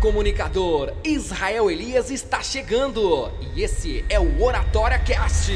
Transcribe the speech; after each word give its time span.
comunicador, 0.00 0.94
Israel 1.04 1.70
Elias 1.70 2.10
está 2.10 2.42
chegando 2.42 3.30
e 3.54 3.62
esse 3.62 4.02
é 4.08 4.18
o 4.18 4.42
Oratória 4.42 4.98
Cast. 4.98 5.52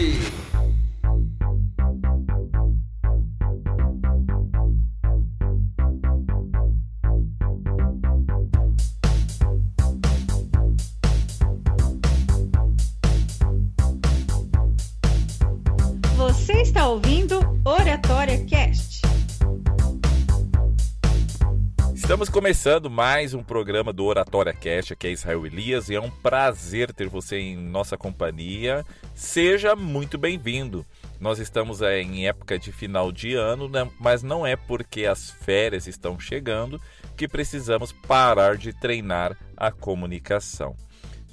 Estamos 22.14 22.28
começando 22.28 22.88
mais 22.88 23.34
um 23.34 23.42
programa 23.42 23.92
do 23.92 24.04
Oratória 24.04 24.52
Cast, 24.52 24.92
aqui 24.92 25.08
é 25.08 25.10
Israel 25.10 25.44
Elias 25.44 25.88
e 25.88 25.96
é 25.96 26.00
um 26.00 26.08
prazer 26.08 26.92
ter 26.92 27.08
você 27.08 27.40
em 27.40 27.56
nossa 27.56 27.96
companhia. 27.96 28.86
Seja 29.16 29.74
muito 29.74 30.16
bem-vindo. 30.16 30.86
Nós 31.18 31.40
estamos 31.40 31.82
é, 31.82 32.00
em 32.00 32.28
época 32.28 32.56
de 32.56 32.70
final 32.70 33.10
de 33.10 33.34
ano, 33.34 33.68
né, 33.68 33.90
mas 33.98 34.22
não 34.22 34.46
é 34.46 34.54
porque 34.54 35.06
as 35.06 35.28
férias 35.28 35.88
estão 35.88 36.16
chegando 36.16 36.80
que 37.16 37.26
precisamos 37.26 37.90
parar 37.90 38.56
de 38.56 38.72
treinar 38.72 39.36
a 39.56 39.72
comunicação. 39.72 40.76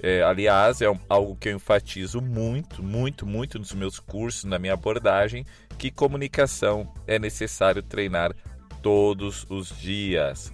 É, 0.01 0.23
aliás, 0.23 0.81
é 0.81 0.87
algo 1.07 1.35
que 1.35 1.49
eu 1.49 1.57
enfatizo 1.57 2.19
muito, 2.19 2.81
muito, 2.81 3.23
muito 3.23 3.59
nos 3.59 3.71
meus 3.71 3.99
cursos, 3.99 4.45
na 4.45 4.57
minha 4.57 4.73
abordagem, 4.73 5.45
que 5.77 5.91
comunicação 5.91 6.91
é 7.05 7.19
necessário 7.19 7.83
treinar 7.83 8.35
todos 8.81 9.45
os 9.47 9.69
dias. 9.79 10.51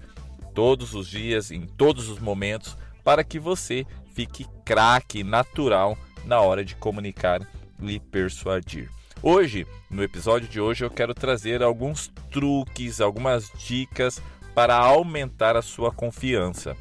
Todos 0.58 0.96
os 0.96 1.08
dias, 1.08 1.52
em 1.52 1.68
todos 1.68 2.10
os 2.10 2.18
momentos, 2.18 2.76
para 3.04 3.24
que 3.24 3.38
você 3.38 3.86
fique 4.16 4.44
craque 4.66 5.24
natural 5.24 5.96
na 6.26 6.42
hora 6.42 6.66
de 6.66 6.76
comunicar 6.76 7.48
e 7.80 8.00
persuadir. 8.00 8.90
Hoje, 9.22 9.68
no 9.88 10.02
episódio 10.02 10.48
de 10.48 10.60
hoje, 10.60 10.84
eu 10.84 10.90
quero 10.90 11.14
trazer 11.14 11.62
alguns 11.62 12.12
truques, 12.32 13.00
algumas 13.00 13.52
dicas 13.56 14.20
para 14.56 14.76
aumentar 14.76 15.56
a 15.56 15.62
sua 15.62 15.92
confiança. 15.92 16.76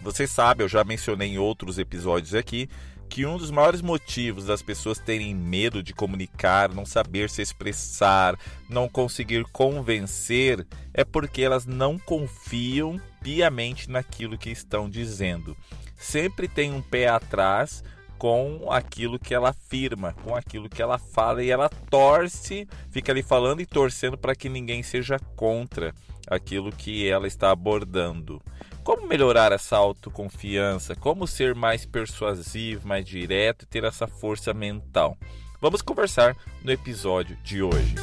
Você 0.00 0.26
sabe, 0.26 0.64
eu 0.64 0.68
já 0.68 0.82
mencionei 0.82 1.34
em 1.34 1.38
outros 1.38 1.78
episódios 1.78 2.34
aqui, 2.34 2.66
que 3.12 3.26
um 3.26 3.36
dos 3.36 3.50
maiores 3.50 3.82
motivos 3.82 4.46
das 4.46 4.62
pessoas 4.62 4.98
terem 4.98 5.34
medo 5.34 5.82
de 5.82 5.92
comunicar, 5.92 6.72
não 6.72 6.86
saber 6.86 7.28
se 7.28 7.42
expressar, 7.42 8.38
não 8.70 8.88
conseguir 8.88 9.44
convencer, 9.52 10.66
é 10.94 11.04
porque 11.04 11.42
elas 11.42 11.66
não 11.66 11.98
confiam 11.98 12.98
piamente 13.22 13.90
naquilo 13.90 14.38
que 14.38 14.48
estão 14.48 14.88
dizendo. 14.88 15.54
Sempre 15.94 16.48
tem 16.48 16.72
um 16.72 16.80
pé 16.80 17.06
atrás 17.06 17.84
com 18.22 18.70
aquilo 18.70 19.18
que 19.18 19.34
ela 19.34 19.48
afirma, 19.48 20.12
com 20.22 20.36
aquilo 20.36 20.68
que 20.68 20.80
ela 20.80 20.96
fala 20.96 21.42
e 21.42 21.50
ela 21.50 21.68
torce, 21.68 22.68
fica 22.88 23.10
ali 23.10 23.20
falando 23.20 23.60
e 23.60 23.66
torcendo 23.66 24.16
para 24.16 24.36
que 24.36 24.48
ninguém 24.48 24.80
seja 24.80 25.18
contra 25.34 25.92
aquilo 26.28 26.70
que 26.70 27.08
ela 27.08 27.26
está 27.26 27.50
abordando. 27.50 28.40
Como 28.84 29.08
melhorar 29.08 29.50
essa 29.50 29.76
autoconfiança? 29.76 30.94
Como 30.94 31.26
ser 31.26 31.52
mais 31.52 31.84
persuasivo, 31.84 32.86
mais 32.86 33.04
direto 33.04 33.64
e 33.64 33.66
ter 33.66 33.82
essa 33.82 34.06
força 34.06 34.54
mental? 34.54 35.18
Vamos 35.60 35.82
conversar 35.82 36.36
no 36.62 36.70
episódio 36.70 37.36
de 37.42 37.60
hoje. 37.60 37.96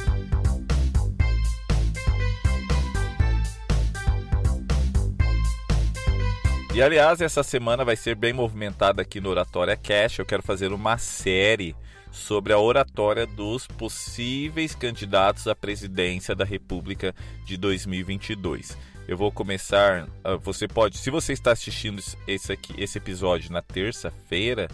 E 6.72 6.80
aliás, 6.80 7.20
essa 7.20 7.42
semana 7.42 7.84
vai 7.84 7.96
ser 7.96 8.14
bem 8.14 8.32
movimentada 8.32 9.02
aqui 9.02 9.20
no 9.20 9.28
Oratória 9.28 9.76
Cash. 9.76 10.20
Eu 10.20 10.24
quero 10.24 10.40
fazer 10.40 10.72
uma 10.72 10.96
série 10.98 11.74
sobre 12.12 12.52
a 12.52 12.60
oratória 12.60 13.26
dos 13.26 13.66
possíveis 13.66 14.72
candidatos 14.72 15.48
à 15.48 15.54
presidência 15.54 16.32
da 16.32 16.44
República 16.44 17.12
de 17.44 17.56
2022. 17.56 18.78
Eu 19.08 19.16
vou 19.16 19.32
começar. 19.32 20.06
Ah, 20.22 20.36
você 20.36 20.68
pode, 20.68 20.96
se 20.98 21.10
você 21.10 21.32
está 21.32 21.50
assistindo 21.50 22.00
esse, 22.28 22.52
aqui, 22.52 22.72
esse 22.78 22.98
episódio 22.98 23.52
na 23.52 23.60
terça-feira, 23.62 24.68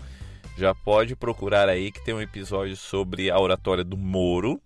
já 0.55 0.75
pode 0.75 1.17
procurar 1.17 1.67
aí 1.67 1.91
que 1.91 2.05
tem 2.05 2.13
um 2.13 2.21
episódio 2.21 2.77
sobre 2.77 3.31
a 3.31 3.41
oratória 3.41 3.83
do 3.83 3.97
Moro. 3.97 4.61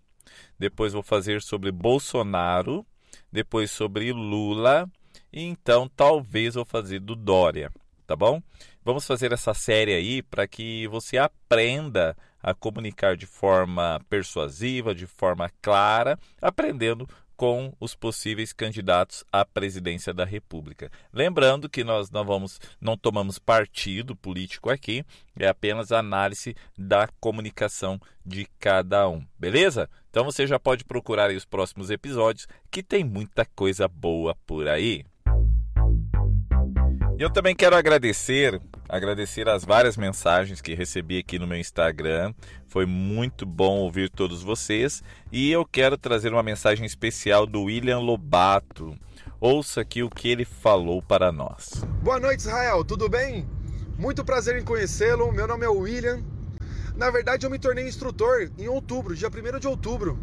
Depois 0.58 0.94
vou 0.94 1.02
fazer 1.02 1.42
sobre 1.42 1.70
Bolsonaro. 1.70 2.84
Depois 3.30 3.70
sobre 3.70 4.12
Lula. 4.12 4.90
Então 5.32 5.88
talvez 5.88 6.54
vou 6.54 6.64
fazer 6.64 7.00
do 7.00 7.14
Dória. 7.14 7.70
Tá 8.06 8.16
bom? 8.16 8.42
Vamos 8.84 9.06
fazer 9.06 9.32
essa 9.32 9.54
série 9.54 9.94
aí 9.94 10.22
para 10.22 10.48
que 10.48 10.88
você 10.88 11.16
aprenda 11.16 12.16
a 12.42 12.54
comunicar 12.54 13.16
de 13.16 13.26
forma 13.26 14.00
persuasiva, 14.08 14.94
de 14.94 15.06
forma 15.06 15.50
clara, 15.62 16.18
aprendendo 16.40 17.08
com 17.40 17.72
os 17.80 17.94
possíveis 17.94 18.52
candidatos 18.52 19.24
à 19.32 19.46
presidência 19.46 20.12
da 20.12 20.26
República. 20.26 20.90
Lembrando 21.10 21.70
que 21.70 21.82
nós 21.82 22.10
não 22.10 22.22
vamos, 22.22 22.60
não 22.78 22.98
tomamos 22.98 23.38
partido 23.38 24.14
político 24.14 24.68
aqui, 24.68 25.02
é 25.38 25.48
apenas 25.48 25.90
análise 25.90 26.54
da 26.76 27.08
comunicação 27.18 27.98
de 28.26 28.46
cada 28.58 29.08
um, 29.08 29.24
beleza? 29.38 29.88
Então 30.10 30.22
você 30.22 30.46
já 30.46 30.58
pode 30.58 30.84
procurar 30.84 31.30
os 31.30 31.46
próximos 31.46 31.90
episódios, 31.90 32.46
que 32.70 32.82
tem 32.82 33.02
muita 33.02 33.46
coisa 33.46 33.88
boa 33.88 34.36
por 34.46 34.68
aí. 34.68 35.06
Eu 37.20 37.28
também 37.28 37.54
quero 37.54 37.76
agradecer, 37.76 38.58
agradecer 38.88 39.46
as 39.46 39.62
várias 39.62 39.94
mensagens 39.94 40.62
que 40.62 40.72
recebi 40.72 41.18
aqui 41.18 41.38
no 41.38 41.46
meu 41.46 41.58
Instagram. 41.58 42.32
Foi 42.66 42.86
muito 42.86 43.44
bom 43.44 43.76
ouvir 43.80 44.08
todos 44.08 44.42
vocês 44.42 45.02
e 45.30 45.52
eu 45.52 45.66
quero 45.66 45.98
trazer 45.98 46.32
uma 46.32 46.42
mensagem 46.42 46.86
especial 46.86 47.46
do 47.46 47.64
William 47.64 47.98
Lobato. 47.98 48.96
Ouça 49.38 49.82
aqui 49.82 50.02
o 50.02 50.08
que 50.08 50.30
ele 50.30 50.46
falou 50.46 51.02
para 51.02 51.30
nós. 51.30 51.84
Boa 52.02 52.18
noite, 52.18 52.40
Israel. 52.40 52.82
Tudo 52.82 53.06
bem? 53.06 53.46
Muito 53.98 54.24
prazer 54.24 54.56
em 54.56 54.64
conhecê-lo. 54.64 55.30
Meu 55.30 55.46
nome 55.46 55.66
é 55.66 55.68
William. 55.68 56.24
Na 56.96 57.10
verdade, 57.10 57.44
eu 57.44 57.50
me 57.50 57.58
tornei 57.58 57.86
instrutor 57.86 58.50
em 58.56 58.66
outubro, 58.66 59.14
dia 59.14 59.28
1 59.28 59.58
de 59.58 59.68
outubro. 59.68 60.18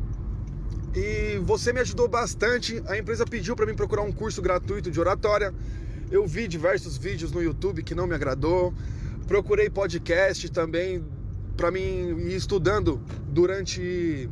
E 0.95 1.37
você 1.43 1.71
me 1.71 1.79
ajudou 1.79 2.07
bastante. 2.07 2.81
A 2.87 2.97
empresa 2.97 3.23
pediu 3.23 3.55
para 3.55 3.67
mim 3.67 3.75
procurar 3.75 4.01
um 4.01 4.11
curso 4.11 4.41
gratuito 4.41 4.89
de 4.89 4.99
oratória. 4.99 5.53
Eu 6.09 6.25
vi 6.25 6.47
diversos 6.47 6.97
vídeos 6.97 7.33
no 7.33 7.41
YouTube 7.41 7.83
que 7.83 7.93
não 7.93 8.07
me 8.07 8.15
agradou. 8.15 8.73
Procurei 9.27 9.69
podcast 9.69 10.49
também 10.49 11.03
para 11.57 11.69
mim 11.69 11.81
ir 11.81 12.35
estudando 12.35 13.01
durante 13.27 14.29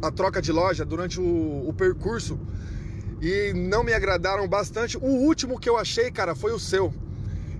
a 0.00 0.10
troca 0.12 0.40
de 0.40 0.52
loja, 0.52 0.84
durante 0.84 1.20
o, 1.20 1.68
o, 1.68 1.72
percurso. 1.72 2.38
E 3.20 3.52
não 3.54 3.82
me 3.82 3.92
agradaram 3.92 4.46
bastante. 4.46 4.96
O 4.98 5.06
último 5.06 5.58
que 5.58 5.68
eu 5.68 5.76
achei, 5.76 6.12
cara, 6.12 6.36
foi 6.36 6.52
o 6.52 6.60
seu. 6.60 6.94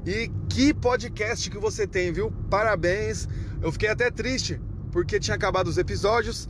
E 0.06 0.31
que 0.48 0.72
podcast 0.72 1.50
que 1.50 1.59
você 1.59 1.88
tem, 1.88 2.12
viu? 2.12 2.31
Parabéns. 2.48 3.27
Eu 3.60 3.72
fiquei 3.72 3.88
até 3.88 4.12
triste 4.12 4.60
porque 4.93 5.19
tinha 5.19 5.34
acabado 5.34 5.66
os 5.66 5.77
episódios. 5.77 6.48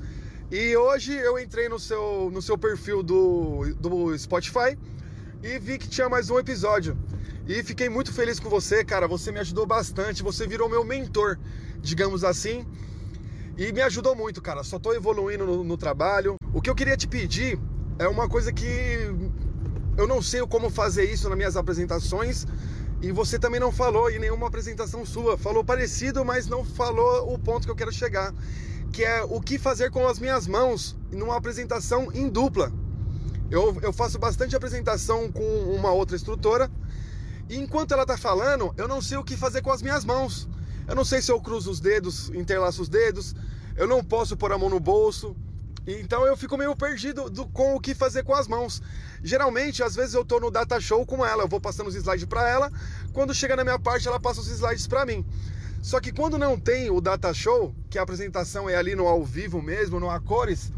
E 0.50 0.76
hoje 0.76 1.14
eu 1.14 1.38
entrei 1.38 1.66
no 1.66 1.78
seu, 1.78 2.30
no 2.30 2.42
seu 2.42 2.58
perfil 2.58 3.02
do, 3.02 3.74
do 3.80 4.16
Spotify 4.18 4.76
e 5.42 5.58
vi 5.58 5.78
que 5.78 5.88
tinha 5.88 6.08
mais 6.08 6.28
um 6.28 6.38
episódio. 6.38 6.96
E 7.48 7.62
fiquei 7.62 7.88
muito 7.88 8.12
feliz 8.12 8.40
com 8.40 8.48
você, 8.48 8.84
cara. 8.84 9.06
Você 9.06 9.30
me 9.30 9.38
ajudou 9.38 9.64
bastante. 9.64 10.22
Você 10.22 10.48
virou 10.48 10.68
meu 10.68 10.84
mentor, 10.84 11.38
digamos 11.80 12.24
assim. 12.24 12.66
E 13.56 13.72
me 13.72 13.80
ajudou 13.82 14.16
muito, 14.16 14.42
cara. 14.42 14.64
Só 14.64 14.80
tô 14.80 14.92
evoluindo 14.92 15.46
no, 15.46 15.62
no 15.62 15.76
trabalho. 15.76 16.34
O 16.52 16.60
que 16.60 16.68
eu 16.68 16.74
queria 16.74 16.96
te 16.96 17.06
pedir 17.06 17.58
é 18.00 18.08
uma 18.08 18.28
coisa 18.28 18.52
que 18.52 18.66
eu 19.96 20.08
não 20.08 20.20
sei 20.20 20.44
como 20.46 20.68
fazer 20.70 21.04
isso 21.04 21.28
nas 21.28 21.38
minhas 21.38 21.56
apresentações. 21.56 22.46
E 23.00 23.12
você 23.12 23.38
também 23.38 23.60
não 23.60 23.70
falou 23.70 24.10
em 24.10 24.18
nenhuma 24.18 24.48
apresentação 24.48 25.06
sua. 25.06 25.38
Falou 25.38 25.64
parecido, 25.64 26.24
mas 26.24 26.48
não 26.48 26.64
falou 26.64 27.32
o 27.32 27.38
ponto 27.38 27.64
que 27.64 27.70
eu 27.70 27.76
quero 27.76 27.92
chegar. 27.92 28.34
Que 28.92 29.04
é 29.04 29.22
o 29.22 29.40
que 29.40 29.56
fazer 29.56 29.92
com 29.92 30.04
as 30.08 30.18
minhas 30.18 30.48
mãos 30.48 30.96
numa 31.12 31.36
apresentação 31.36 32.10
em 32.12 32.28
dupla. 32.28 32.72
Eu, 33.48 33.78
eu 33.82 33.92
faço 33.92 34.18
bastante 34.18 34.56
apresentação 34.56 35.30
com 35.30 35.44
uma 35.72 35.92
outra 35.92 36.16
instrutora 36.16 36.68
e 37.48 37.56
enquanto 37.56 37.92
ela 37.92 38.04
tá 38.04 38.16
falando, 38.16 38.74
eu 38.76 38.88
não 38.88 39.00
sei 39.00 39.16
o 39.16 39.24
que 39.24 39.36
fazer 39.36 39.62
com 39.62 39.70
as 39.70 39.82
minhas 39.82 40.04
mãos. 40.04 40.48
Eu 40.88 40.94
não 40.94 41.04
sei 41.04 41.20
se 41.20 41.30
eu 41.30 41.40
cruzo 41.40 41.70
os 41.70 41.80
dedos, 41.80 42.28
interlaço 42.30 42.82
os 42.82 42.88
dedos, 42.88 43.34
eu 43.76 43.86
não 43.86 44.02
posso 44.02 44.36
pôr 44.36 44.52
a 44.52 44.58
mão 44.58 44.70
no 44.70 44.80
bolso. 44.80 45.36
Então 45.86 46.26
eu 46.26 46.36
fico 46.36 46.56
meio 46.56 46.74
perdido 46.74 47.30
do, 47.30 47.46
com 47.46 47.76
o 47.76 47.80
que 47.80 47.94
fazer 47.94 48.24
com 48.24 48.34
as 48.34 48.48
mãos. 48.48 48.82
Geralmente, 49.22 49.82
às 49.82 49.94
vezes 49.94 50.14
eu 50.14 50.24
tô 50.24 50.40
no 50.40 50.50
data 50.50 50.80
show 50.80 51.06
com 51.06 51.24
ela, 51.24 51.44
eu 51.44 51.48
vou 51.48 51.60
passando 51.60 51.86
os 51.86 51.94
slides 51.94 52.24
para 52.26 52.48
ela, 52.48 52.72
quando 53.12 53.34
chega 53.34 53.54
na 53.54 53.62
minha 53.62 53.78
parte 53.78 54.08
ela 54.08 54.18
passa 54.18 54.40
os 54.40 54.48
slides 54.48 54.86
para 54.86 55.06
mim. 55.06 55.24
Só 55.80 56.00
que 56.00 56.12
quando 56.12 56.36
não 56.36 56.58
tem 56.58 56.90
o 56.90 57.00
data 57.00 57.32
show, 57.32 57.72
que 57.88 57.98
a 57.98 58.02
apresentação 58.02 58.68
é 58.68 58.74
ali 58.74 58.96
no 58.96 59.06
ao 59.06 59.24
vivo 59.24 59.62
mesmo, 59.62 60.00
no 60.00 60.10
a 60.10 60.18
cores, 60.18 60.72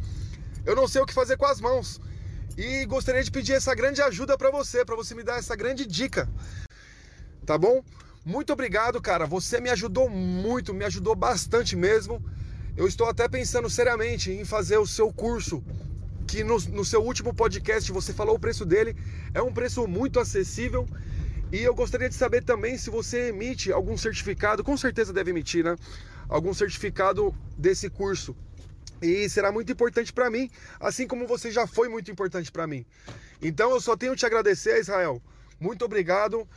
eu 0.67 0.77
não 0.77 0.87
sei 0.87 1.01
o 1.01 1.07
que 1.07 1.15
fazer 1.15 1.39
com 1.39 1.47
as 1.47 1.61
mãos. 1.61 1.99
E 2.59 2.85
gostaria 2.87 3.23
de 3.23 3.31
pedir 3.31 3.53
essa 3.53 3.73
grande 3.73 4.03
ajuda 4.03 4.37
para 4.37 4.51
você, 4.51 4.85
para 4.85 4.97
você 4.97 5.15
me 5.15 5.23
dar 5.23 5.39
essa 5.39 5.55
grande 5.55 5.87
dica. 5.87 6.29
tá 7.47 7.57
bom? 7.57 7.85
Muito 8.25 8.53
obrigado, 8.53 9.01
cara. 9.01 9.27
Você 9.27 9.61
me 9.61 9.71
ajudou 9.71 10.11
muito, 10.11 10.75
me 10.75 10.85
ajudou 10.85 11.15
bastante 11.15 11.77
mesmo. 11.77 12.21
Eu 12.77 12.89
estou 12.89 13.09
até 13.09 13.29
pensando 13.29 13.71
seriamente 13.71 14.33
em 14.33 14.45
fazer 14.45 14.77
o 14.77 14.85
seu 14.85 15.13
curso, 15.13 15.63
que 16.27 16.43
no, 16.43 16.59
no 16.71 16.85
seu 16.85 17.01
último 17.01 17.33
podcast 17.33 17.93
você 17.93 18.13
falou 18.13 18.35
o 18.35 18.41
preço 18.41 18.67
dele. 18.67 18.97
É 19.33 19.41
um 19.41 19.53
preço 19.53 19.87
muito 19.87 20.19
acessível. 20.19 20.85
E 21.53 21.63
eu 21.63 21.73
gostaria 21.73 22.09
de 22.09 22.17
saber 22.17 22.43
também 22.43 22.77
se 22.77 22.91
você 22.91 23.29
emite 23.29 23.71
algum 23.71 23.97
certificado, 23.97 24.65
com 24.65 24.77
certeza 24.77 25.13
deve 25.13 25.31
emitir, 25.31 25.65
né? 25.65 25.77
Algum 26.29 26.53
certificado 26.53 27.33
desse 27.57 27.89
curso. 27.89 28.35
E 29.01 29.29
será 29.29 29.53
muito 29.53 29.71
importante 29.71 30.13
para 30.13 30.31
mim, 30.31 30.51
assim 30.81 31.07
como 31.07 31.27
você 31.27 31.51
já 31.51 31.67
foi 31.67 31.89
muito 31.89 32.11
importante 32.11 32.51
para 32.51 32.67
mim. 32.67 32.85
Então 33.41 33.71
eu 33.71 33.81
só 33.81 33.97
tenho 33.97 34.17
te 34.17 34.27
agradecer, 34.27 34.81
Israel. 34.81 35.23
Muito 35.61 35.85
obrigado. 35.85 36.49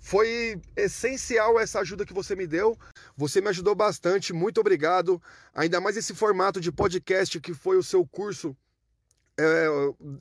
Foi 0.00 0.58
essencial 0.74 1.60
essa 1.60 1.80
ajuda 1.80 2.06
que 2.06 2.14
você 2.14 2.34
me 2.34 2.46
deu. 2.46 2.76
Você 3.16 3.40
me 3.40 3.48
ajudou 3.48 3.74
bastante. 3.74 4.32
Muito 4.32 4.58
obrigado. 4.58 5.22
Ainda 5.54 5.80
mais 5.80 5.96
esse 5.96 6.14
formato 6.14 6.58
de 6.58 6.72
podcast 6.72 7.38
que 7.38 7.52
foi 7.52 7.76
o 7.76 7.82
seu 7.82 8.06
curso 8.06 8.56
é, 9.38 9.66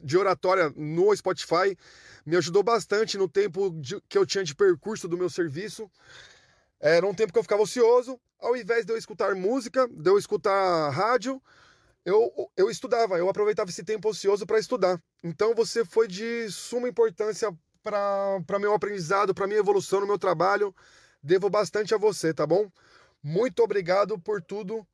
de 0.03 0.17
oratória 0.17 0.71
no 0.75 1.15
Spotify. 1.15 1.77
Me 2.25 2.35
ajudou 2.35 2.61
bastante 2.61 3.17
no 3.17 3.27
tempo 3.27 3.69
de, 3.79 4.01
que 4.09 4.17
eu 4.17 4.25
tinha 4.25 4.43
de 4.43 4.53
percurso 4.53 5.07
do 5.07 5.17
meu 5.17 5.29
serviço. 5.29 5.89
Era 6.79 7.07
um 7.07 7.13
tempo 7.13 7.31
que 7.31 7.39
eu 7.39 7.43
ficava 7.43 7.61
ocioso. 7.61 8.19
Ao 8.39 8.55
invés 8.55 8.85
de 8.85 8.91
eu 8.91 8.97
escutar 8.97 9.33
música, 9.33 9.87
de 9.87 10.09
eu 10.09 10.17
escutar 10.17 10.89
rádio, 10.89 11.41
eu, 12.09 12.51
eu 12.57 12.69
estudava, 12.69 13.17
eu 13.17 13.29
aproveitava 13.29 13.69
esse 13.69 13.83
tempo 13.83 14.09
ocioso 14.09 14.45
para 14.45 14.59
estudar. 14.59 15.01
Então 15.23 15.53
você 15.53 15.85
foi 15.85 16.07
de 16.07 16.49
suma 16.49 16.89
importância 16.89 17.51
para 17.83 18.59
meu 18.59 18.73
aprendizado, 18.73 19.33
para 19.33 19.47
minha 19.47 19.59
evolução 19.59 20.01
no 20.01 20.07
meu 20.07 20.17
trabalho. 20.17 20.75
Devo 21.21 21.49
bastante 21.49 21.93
a 21.93 21.97
você, 21.97 22.33
tá 22.33 22.45
bom? 22.45 22.69
Muito 23.21 23.61
obrigado 23.61 24.17
por 24.17 24.41
tudo 24.41 24.85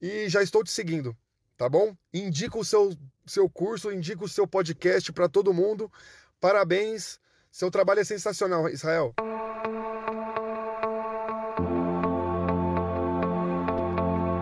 e 0.00 0.28
já 0.28 0.42
estou 0.42 0.62
te 0.62 0.70
seguindo, 0.70 1.16
tá 1.56 1.68
bom? 1.68 1.96
Indica 2.12 2.58
o 2.58 2.64
seu, 2.64 2.94
seu 3.26 3.48
curso, 3.48 3.92
indica 3.92 4.24
o 4.24 4.28
seu 4.28 4.46
podcast 4.46 5.12
para 5.12 5.28
todo 5.28 5.54
mundo. 5.54 5.90
Parabéns, 6.38 7.18
seu 7.50 7.70
trabalho 7.70 8.00
é 8.00 8.04
sensacional, 8.04 8.68
Israel. 8.68 9.14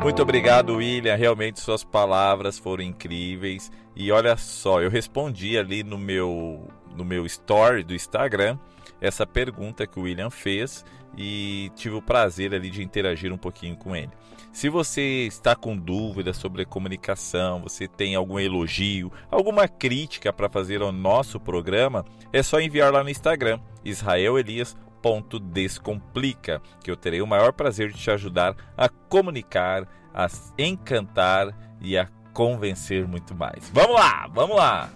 Muito 0.09 0.23
obrigado, 0.23 0.77
William. 0.77 1.15
Realmente 1.17 1.61
suas 1.61 1.85
palavras 1.85 2.59
foram 2.59 2.83
incríveis. 2.83 3.71
E 3.95 4.11
olha 4.11 4.39
só, 4.39 4.81
eu 4.81 4.89
respondi 4.89 5.59
ali 5.59 5.83
no 5.83 5.99
meu 5.99 6.67
no 6.97 7.05
meu 7.05 7.27
story 7.27 7.85
do 7.85 7.95
Instagram 7.95 8.59
essa 9.03 9.27
pergunta 9.27 9.87
que 9.87 10.01
o 10.01 10.05
William 10.05 10.31
fez 10.31 10.83
e 11.15 11.71
tive 11.77 11.95
o 11.95 12.01
prazer 12.01 12.55
ali 12.55 12.71
de 12.71 12.83
interagir 12.83 13.31
um 13.31 13.37
pouquinho 13.37 13.77
com 13.77 13.95
ele. 13.95 14.09
Se 14.51 14.71
você 14.71 15.27
está 15.27 15.55
com 15.55 15.77
dúvidas 15.77 16.39
sobre 16.39 16.65
comunicação, 16.65 17.61
você 17.61 17.87
tem 17.87 18.15
algum 18.15 18.41
elogio, 18.41 19.13
alguma 19.31 19.69
crítica 19.69 20.33
para 20.33 20.49
fazer 20.49 20.81
ao 20.81 20.91
nosso 20.91 21.39
programa, 21.39 22.03
é 22.33 22.43
só 22.43 22.59
enviar 22.59 22.91
lá 22.91 23.05
no 23.05 23.11
Instagram, 23.11 23.61
israelelias.descomplica, 23.85 26.63
que 26.83 26.91
eu 26.91 26.97
terei 26.97 27.21
o 27.21 27.27
maior 27.27 27.53
prazer 27.53 27.93
de 27.93 27.99
te 27.99 28.11
ajudar 28.11 28.57
a 28.75 28.89
comunicar, 28.89 29.87
a 30.15 30.27
encantar 30.59 31.55
e 31.81 31.97
a 31.97 32.09
convencer 32.33 33.07
muito 33.07 33.35
mais. 33.35 33.71
Vamos 33.73 33.95
lá, 33.95 34.29
vamos 34.33 34.57
lá! 34.57 34.91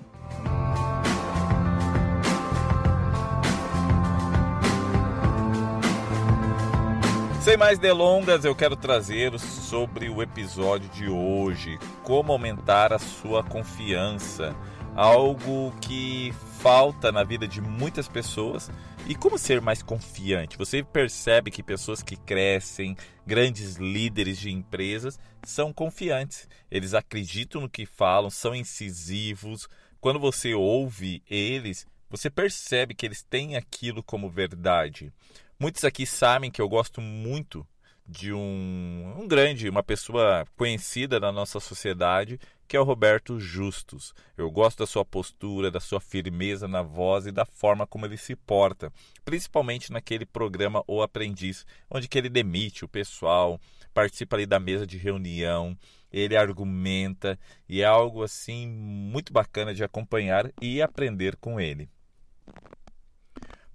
Sem 7.43 7.57
mais 7.57 7.77
delongas, 7.77 8.45
eu 8.45 8.55
quero 8.55 8.77
trazer 8.77 9.37
sobre 9.41 10.09
o 10.09 10.23
episódio 10.23 10.89
de 10.91 11.09
hoje: 11.09 11.77
como 12.05 12.31
aumentar 12.31 12.93
a 12.93 13.01
sua 13.01 13.43
confiança. 13.43 14.55
Algo 14.95 15.73
que 15.81 16.33
falta 16.61 17.11
na 17.11 17.25
vida 17.25 17.49
de 17.49 17.61
muitas 17.61 18.07
pessoas. 18.07 18.71
E 19.09 19.17
como 19.17 19.37
ser 19.37 19.61
mais 19.61 19.83
confiante? 19.83 20.57
Você 20.57 20.83
percebe 20.83 21.51
que 21.51 21.63
pessoas 21.63 22.03
que 22.03 22.17
crescem, 22.17 22.97
grandes 23.27 23.77
líderes 23.77 24.39
de 24.39 24.51
empresas, 24.51 25.19
são 25.45 25.73
confiantes. 25.73 26.49
Eles 26.71 26.95
acreditam 26.95 27.63
no 27.63 27.69
que 27.69 27.85
falam, 27.85 28.31
são 28.31 28.55
incisivos. 28.55 29.69
Quando 30.01 30.21
você 30.21 30.55
ouve 30.55 31.21
eles, 31.29 31.85
você 32.09 32.31
percebe 32.31 32.95
que 32.95 33.05
eles 33.05 33.25
têm 33.25 33.57
aquilo 33.57 34.03
como 34.05 34.31
verdade. 34.31 35.13
Muitos 35.59 35.85
aqui 35.85 36.07
sabem 36.07 36.51
que 36.51 36.63
eu 36.63 36.69
gosto 36.69 37.01
muito 37.01 37.67
de 38.07 38.33
um, 38.33 39.15
um 39.19 39.27
grande, 39.27 39.69
uma 39.69 39.83
pessoa 39.83 40.47
conhecida 40.57 41.19
na 41.19 41.33
nossa 41.33 41.59
sociedade, 41.59 42.39
que 42.73 42.77
é 42.79 42.81
o 42.81 42.85
Roberto 42.85 43.39
Justus. 43.39 44.15
Eu 44.35 44.51
gosto 44.51 44.79
da 44.79 44.87
sua 44.87 45.05
postura, 45.05 45.71
da 45.71 45.79
sua 45.79 46.01
firmeza 46.01 46.67
na 46.67 46.81
voz 46.81 47.27
e 47.27 47.31
da 47.31 47.45
forma 47.45 47.87
como 47.87 48.07
ele 48.07 48.17
se 48.17 48.35
porta, 48.35 48.91
principalmente 49.27 49.93
naquele 49.93 50.25
programa 50.25 50.83
O 50.87 51.03
Aprendiz, 51.03 51.67
onde 51.91 52.09
que 52.09 52.17
ele 52.17 52.31
demite 52.31 52.83
o 52.83 52.89
pessoal, 52.89 53.61
participa 53.93 54.37
ali 54.37 54.47
da 54.47 54.59
mesa 54.59 54.87
de 54.87 54.97
reunião, 54.97 55.77
ele 56.11 56.35
argumenta 56.35 57.39
e 57.69 57.83
é 57.83 57.85
algo 57.85 58.23
assim 58.23 58.67
muito 58.67 59.35
bacana 59.35 59.75
de 59.75 59.85
acompanhar 59.85 60.51
e 60.59 60.81
aprender 60.81 61.37
com 61.37 61.61
ele. 61.61 61.91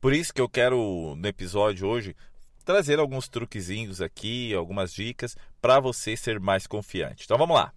Por 0.01 0.11
isso 0.11 0.33
que 0.33 0.41
eu 0.41 0.49
quero, 0.49 1.13
no 1.15 1.27
episódio 1.27 1.87
hoje, 1.87 2.15
trazer 2.65 2.97
alguns 2.97 3.27
truquezinhos 3.27 4.01
aqui, 4.01 4.55
algumas 4.55 4.91
dicas 4.91 5.37
para 5.61 5.79
você 5.79 6.17
ser 6.17 6.39
mais 6.39 6.65
confiante. 6.65 7.25
Então 7.25 7.37
vamos 7.37 7.55
lá. 7.55 7.71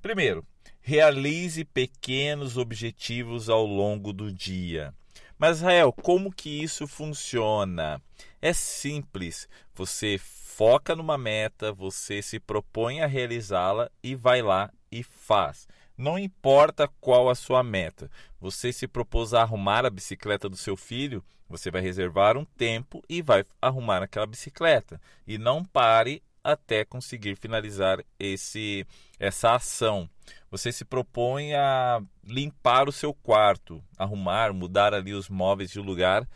Primeiro, 0.00 0.46
realize 0.80 1.64
pequenos 1.64 2.56
objetivos 2.56 3.48
ao 3.48 3.66
longo 3.66 4.12
do 4.12 4.32
dia. 4.32 4.94
Mas 5.38 5.58
Israel, 5.58 5.92
como 5.92 6.32
que 6.32 6.62
isso 6.62 6.86
funciona? 6.86 8.00
É 8.40 8.52
simples. 8.52 9.48
Você 9.74 10.18
foca 10.18 10.96
numa 10.96 11.16
meta, 11.16 11.72
você 11.72 12.20
se 12.22 12.40
propõe 12.40 13.00
a 13.00 13.06
realizá-la 13.06 13.90
e 14.02 14.14
vai 14.14 14.42
lá 14.42 14.70
e 14.90 15.02
faz. 15.02 15.68
Não 15.96 16.18
importa 16.18 16.88
qual 17.00 17.28
a 17.28 17.34
sua 17.34 17.62
meta. 17.62 18.10
Você 18.40 18.72
se 18.72 18.86
propôs 18.86 19.34
a 19.34 19.42
arrumar 19.42 19.84
a 19.84 19.90
bicicleta 19.90 20.48
do 20.48 20.56
seu 20.56 20.76
filho, 20.76 21.24
você 21.48 21.70
vai 21.70 21.80
reservar 21.80 22.36
um 22.36 22.44
tempo 22.44 23.02
e 23.08 23.22
vai 23.22 23.44
arrumar 23.60 24.02
aquela 24.02 24.26
bicicleta. 24.26 25.00
E 25.26 25.38
não 25.38 25.64
pare 25.64 26.22
até 26.42 26.84
conseguir 26.84 27.36
finalizar 27.36 28.04
esse 28.18 28.86
essa 29.18 29.54
ação. 29.54 30.08
Você 30.50 30.72
se 30.72 30.84
propõe 30.84 31.54
a 31.54 32.00
limpar 32.24 32.88
o 32.88 32.92
seu 32.92 33.12
quarto, 33.12 33.82
arrumar, 33.96 34.52
mudar 34.52 34.94
ali 34.94 35.12
os 35.12 35.28
móveis 35.28 35.70
de 35.70 35.80
lugar. 35.80 36.28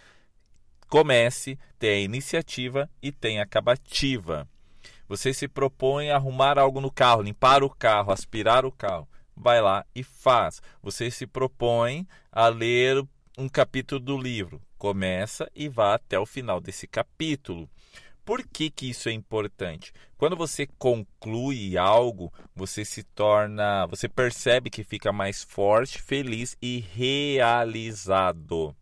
Comece, 0.88 1.58
tenha 1.78 2.04
iniciativa 2.04 2.88
e 3.02 3.10
tenha 3.10 3.42
acabativa. 3.42 4.48
Você 5.08 5.32
se 5.32 5.48
propõe 5.48 6.10
a 6.10 6.16
arrumar 6.16 6.58
algo 6.58 6.80
no 6.80 6.90
carro, 6.90 7.22
limpar 7.22 7.62
o 7.62 7.70
carro, 7.70 8.12
aspirar 8.12 8.64
o 8.64 8.72
carro 8.72 9.08
vai 9.36 9.60
lá 9.60 9.84
e 9.94 10.02
faz. 10.02 10.62
Você 10.82 11.10
se 11.10 11.26
propõe 11.26 12.06
a 12.30 12.48
ler 12.48 13.04
um 13.36 13.48
capítulo 13.48 14.00
do 14.00 14.18
livro, 14.18 14.60
começa 14.78 15.50
e 15.54 15.68
vá 15.68 15.94
até 15.94 16.18
o 16.18 16.26
final 16.26 16.60
desse 16.60 16.86
capítulo. 16.86 17.68
Por 18.24 18.46
que, 18.46 18.70
que 18.70 18.90
isso 18.90 19.08
é 19.08 19.12
importante? 19.12 19.92
Quando 20.16 20.36
você 20.36 20.66
conclui 20.78 21.76
algo, 21.76 22.32
você 22.54 22.84
se 22.84 23.02
torna, 23.02 23.86
você 23.86 24.08
percebe 24.08 24.70
que 24.70 24.84
fica 24.84 25.12
mais 25.12 25.42
forte, 25.42 26.00
feliz 26.00 26.56
e 26.62 26.78
realizado. 26.94 28.76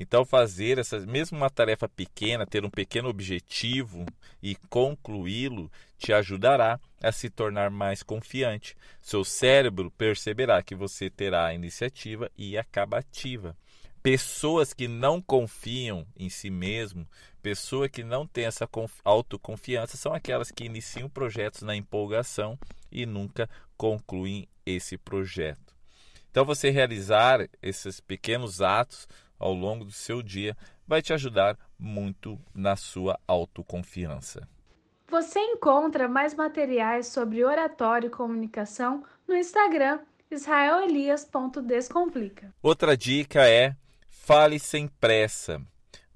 Então, 0.00 0.24
fazer 0.24 0.78
essa 0.78 0.98
mesmo 1.00 1.36
uma 1.36 1.50
tarefa 1.50 1.88
pequena, 1.88 2.46
ter 2.46 2.64
um 2.64 2.70
pequeno 2.70 3.08
objetivo 3.08 4.04
e 4.42 4.56
concluí-lo, 4.68 5.70
te 5.98 6.12
ajudará 6.12 6.80
a 7.02 7.12
se 7.12 7.30
tornar 7.30 7.70
mais 7.70 8.02
confiante. 8.02 8.76
Seu 9.00 9.24
cérebro 9.24 9.90
perceberá 9.90 10.62
que 10.62 10.74
você 10.74 11.08
terá 11.08 11.46
a 11.46 11.54
iniciativa 11.54 12.30
e 12.36 12.58
acabativa. 12.58 13.56
Pessoas 14.02 14.74
que 14.74 14.86
não 14.88 15.22
confiam 15.22 16.06
em 16.14 16.28
si 16.28 16.50
mesmo, 16.50 17.08
pessoa 17.44 17.88
que 17.90 18.02
não 18.02 18.26
tem 18.26 18.46
essa 18.46 18.66
autoconfiança, 19.04 19.98
são 19.98 20.14
aquelas 20.14 20.50
que 20.50 20.64
iniciam 20.64 21.10
projetos 21.10 21.60
na 21.60 21.76
empolgação 21.76 22.58
e 22.90 23.04
nunca 23.04 23.50
concluem 23.76 24.48
esse 24.64 24.96
projeto. 24.96 25.76
Então, 26.30 26.46
você 26.46 26.70
realizar 26.70 27.46
esses 27.60 28.00
pequenos 28.00 28.62
atos 28.62 29.06
ao 29.38 29.52
longo 29.52 29.84
do 29.84 29.92
seu 29.92 30.22
dia 30.22 30.56
vai 30.86 31.02
te 31.02 31.12
ajudar 31.12 31.58
muito 31.78 32.40
na 32.54 32.76
sua 32.76 33.20
autoconfiança. 33.28 34.48
Você 35.08 35.38
encontra 35.38 36.08
mais 36.08 36.34
materiais 36.34 37.08
sobre 37.08 37.44
oratório 37.44 38.06
e 38.06 38.10
comunicação 38.10 39.04
no 39.28 39.36
Instagram 39.36 40.00
israelelias.descomplica. 40.30 42.54
Outra 42.62 42.96
dica 42.96 43.46
é 43.46 43.76
fale 44.08 44.58
sem 44.58 44.88
pressa. 44.88 45.60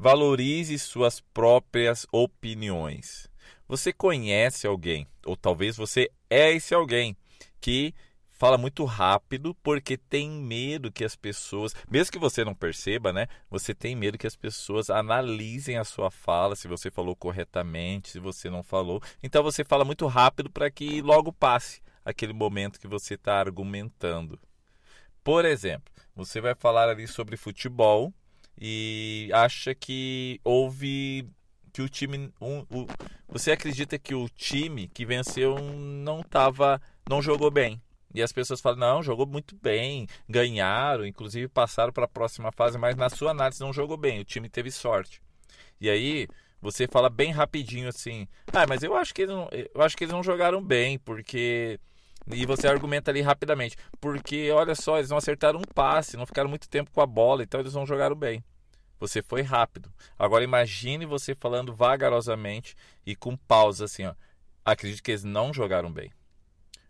Valorize 0.00 0.78
suas 0.78 1.18
próprias 1.20 2.06
opiniões. 2.12 3.28
Você 3.66 3.92
conhece 3.92 4.64
alguém, 4.64 5.08
ou 5.26 5.36
talvez 5.36 5.76
você 5.76 6.08
é 6.30 6.52
esse 6.52 6.72
alguém 6.72 7.16
que 7.60 7.92
fala 8.30 8.56
muito 8.56 8.84
rápido 8.84 9.56
porque 9.56 9.96
tem 9.96 10.30
medo 10.30 10.92
que 10.92 11.04
as 11.04 11.16
pessoas, 11.16 11.74
mesmo 11.90 12.12
que 12.12 12.18
você 12.18 12.44
não 12.44 12.54
perceba, 12.54 13.12
né? 13.12 13.26
Você 13.50 13.74
tem 13.74 13.96
medo 13.96 14.16
que 14.16 14.26
as 14.28 14.36
pessoas 14.36 14.88
analisem 14.88 15.76
a 15.76 15.82
sua 15.84 16.12
fala, 16.12 16.54
se 16.54 16.68
você 16.68 16.92
falou 16.92 17.16
corretamente, 17.16 18.10
se 18.10 18.20
você 18.20 18.48
não 18.48 18.62
falou. 18.62 19.02
Então 19.20 19.42
você 19.42 19.64
fala 19.64 19.84
muito 19.84 20.06
rápido 20.06 20.48
para 20.48 20.70
que 20.70 21.02
logo 21.02 21.32
passe 21.32 21.82
aquele 22.04 22.32
momento 22.32 22.78
que 22.78 22.86
você 22.86 23.14
está 23.14 23.40
argumentando. 23.40 24.38
Por 25.24 25.44
exemplo, 25.44 25.92
você 26.14 26.40
vai 26.40 26.54
falar 26.54 26.88
ali 26.88 27.08
sobre 27.08 27.36
futebol 27.36 28.14
e 28.60 29.30
acha 29.32 29.74
que 29.74 30.40
houve 30.44 31.28
que 31.72 31.82
o 31.82 31.88
time 31.88 32.32
um, 32.40 32.60
o, 32.70 32.86
você 33.28 33.52
acredita 33.52 33.98
que 33.98 34.14
o 34.14 34.28
time 34.28 34.88
que 34.88 35.04
venceu 35.04 35.58
não 35.58 36.22
tava 36.22 36.80
não 37.08 37.22
jogou 37.22 37.50
bem 37.50 37.80
e 38.14 38.22
as 38.22 38.32
pessoas 38.32 38.60
falam, 38.60 38.78
não, 38.78 39.02
jogou 39.02 39.26
muito 39.26 39.54
bem, 39.56 40.06
ganharam, 40.28 41.06
inclusive 41.06 41.46
passaram 41.48 41.92
para 41.92 42.04
a 42.04 42.08
próxima 42.08 42.50
fase, 42.50 42.78
mas 42.78 42.96
na 42.96 43.10
sua 43.10 43.32
análise 43.32 43.60
não 43.60 43.72
jogou 43.72 43.96
bem, 43.96 44.20
o 44.20 44.24
time 44.24 44.48
teve 44.48 44.70
sorte. 44.70 45.20
E 45.80 45.88
aí 45.90 46.26
você 46.60 46.88
fala 46.88 47.08
bem 47.08 47.30
rapidinho 47.30 47.88
assim, 47.88 48.26
ah, 48.52 48.66
mas 48.66 48.82
eu 48.82 48.96
acho 48.96 49.14
que 49.14 49.22
eles 49.22 49.34
não, 49.34 49.48
eu 49.52 49.82
acho 49.82 49.96
que 49.96 50.04
eles 50.04 50.12
não 50.12 50.22
jogaram 50.22 50.62
bem, 50.62 50.98
porque. 50.98 51.78
E 52.30 52.44
você 52.44 52.68
argumenta 52.68 53.10
ali 53.10 53.20
rapidamente, 53.20 53.76
porque 54.00 54.50
olha 54.50 54.74
só, 54.74 54.98
eles 54.98 55.10
não 55.10 55.16
acertaram 55.16 55.58
um 55.58 55.74
passe, 55.74 56.16
não 56.16 56.26
ficaram 56.26 56.48
muito 56.48 56.68
tempo 56.68 56.90
com 56.90 57.00
a 57.00 57.06
bola, 57.06 57.42
então 57.42 57.60
eles 57.60 57.74
não 57.74 57.86
jogaram 57.86 58.14
bem. 58.14 58.44
Você 59.00 59.22
foi 59.22 59.42
rápido. 59.42 59.92
Agora 60.18 60.44
imagine 60.44 61.06
você 61.06 61.34
falando 61.34 61.74
vagarosamente 61.74 62.74
e 63.06 63.14
com 63.14 63.36
pausa 63.36 63.84
assim, 63.84 64.04
ó. 64.04 64.14
Acredito 64.64 65.02
que 65.02 65.12
eles 65.12 65.24
não 65.24 65.54
jogaram 65.54 65.90
bem. 65.90 66.12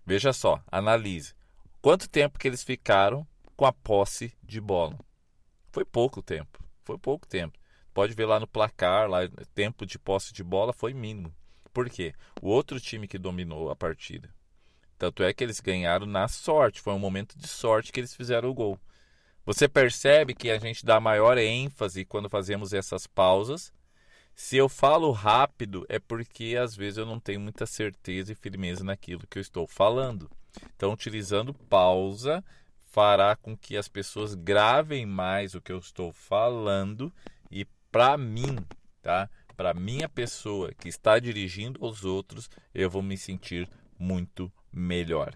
Veja 0.04 0.32
só, 0.32 0.60
analise. 0.72 1.34
Quanto 1.80 2.08
tempo 2.08 2.38
que 2.38 2.48
eles 2.48 2.64
ficaram 2.64 3.26
com 3.56 3.64
a 3.66 3.72
posse 3.72 4.32
de 4.42 4.60
bola? 4.60 4.98
Foi 5.70 5.84
pouco 5.84 6.22
tempo. 6.22 6.64
Foi 6.82 6.98
pouco 6.98 7.26
tempo. 7.26 7.58
Pode 7.92 8.14
ver 8.14 8.26
lá 8.26 8.40
no 8.40 8.46
placar, 8.46 9.08
lá 9.08 9.20
tempo 9.54 9.84
de 9.84 9.98
posse 9.98 10.32
de 10.32 10.42
bola 10.42 10.72
foi 10.72 10.94
mínimo. 10.94 11.32
Por 11.72 11.88
quê? 11.90 12.14
O 12.40 12.48
outro 12.48 12.80
time 12.80 13.06
que 13.06 13.18
dominou 13.18 13.70
a 13.70 13.76
partida. 13.76 14.32
Tanto 14.98 15.22
é 15.22 15.32
que 15.32 15.44
eles 15.44 15.60
ganharam 15.60 16.06
na 16.06 16.28
sorte. 16.28 16.80
Foi 16.80 16.92
um 16.92 16.98
momento 16.98 17.38
de 17.38 17.46
sorte 17.46 17.92
que 17.92 18.00
eles 18.00 18.14
fizeram 18.14 18.48
o 18.48 18.54
gol. 18.54 18.78
Você 19.46 19.68
percebe 19.68 20.34
que 20.34 20.50
a 20.50 20.58
gente 20.58 20.84
dá 20.84 21.00
maior 21.00 21.38
ênfase 21.38 22.04
quando 22.04 22.28
fazemos 22.28 22.72
essas 22.72 23.06
pausas 23.06 23.72
se 24.38 24.56
eu 24.56 24.68
falo 24.68 25.10
rápido, 25.10 25.84
é 25.88 25.98
porque 25.98 26.56
às 26.56 26.76
vezes 26.76 26.96
eu 26.96 27.04
não 27.04 27.18
tenho 27.18 27.40
muita 27.40 27.66
certeza 27.66 28.30
e 28.30 28.36
firmeza 28.36 28.84
naquilo 28.84 29.26
que 29.26 29.36
eu 29.36 29.42
estou 29.42 29.66
falando. 29.66 30.30
Então, 30.76 30.92
utilizando 30.92 31.52
pausa 31.52 32.42
fará 32.78 33.34
com 33.34 33.56
que 33.56 33.76
as 33.76 33.88
pessoas 33.88 34.36
gravem 34.36 35.04
mais 35.04 35.56
o 35.56 35.60
que 35.60 35.72
eu 35.72 35.78
estou 35.78 36.12
falando 36.12 37.12
e 37.50 37.64
para 37.90 38.16
mim, 38.16 38.56
tá? 39.02 39.28
Para 39.56 39.74
minha 39.74 40.08
pessoa 40.08 40.72
que 40.72 40.88
está 40.88 41.18
dirigindo 41.18 41.84
aos 41.84 42.04
outros, 42.04 42.48
eu 42.72 42.88
vou 42.88 43.02
me 43.02 43.18
sentir 43.18 43.68
muito 43.98 44.50
melhor. 44.72 45.34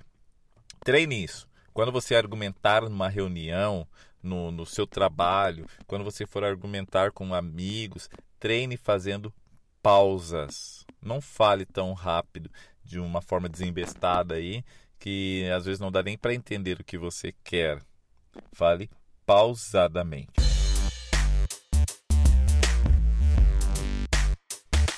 Treine 0.85 1.25
isso. 1.25 1.49
Quando 1.73 1.91
você 1.91 2.15
argumentar 2.15 2.83
numa 2.83 3.09
reunião, 3.09 3.87
no, 4.23 4.51
no 4.51 4.65
seu 4.65 4.87
trabalho, 4.87 5.67
quando 5.87 6.05
você 6.05 6.27
for 6.27 6.45
argumentar 6.45 7.11
com 7.13 7.35
amigos, 7.35 8.09
treine 8.39 8.77
fazendo 8.77 9.33
pausas. 9.83 10.85
Não 11.01 11.21
fale 11.21 11.67
tão 11.67 11.93
rápido, 11.93 12.51
de 12.85 12.99
uma 12.99 13.21
forma 13.21 13.49
desembestada 13.49 14.35
aí, 14.35 14.65
que 14.99 15.49
às 15.51 15.65
vezes 15.65 15.81
não 15.81 15.91
dá 15.91 16.03
nem 16.03 16.17
para 16.17 16.35
entender 16.35 16.81
o 16.81 16.85
que 16.85 16.99
você 16.99 17.35
quer. 17.43 17.83
Fale 18.53 18.89
pausadamente. 19.27 20.33